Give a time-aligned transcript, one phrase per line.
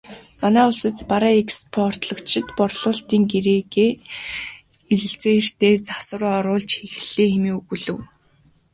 [0.41, 3.59] Манай улсад бараа экспортлогчид борлуулалтын гэрээ
[4.87, 7.97] хэлэлцээртээ засвар оруулж эхэллээ хэмээн өгүүлэв.